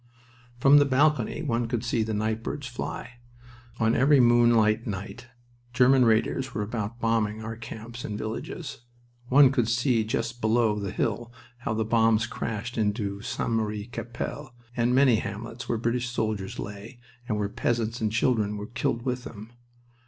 [0.59, 3.19] From the balcony one could see the nightbirds fly.
[3.79, 5.27] On every moonlight night
[5.73, 8.79] German raiders were about bombing our camps and villages.
[9.27, 13.51] One could see just below the hill how the bombs crashed into St.
[13.51, 16.97] Marie Capelle and many hamlets where British soldiers lay,
[17.29, 19.53] and where peasants and children were killed with them.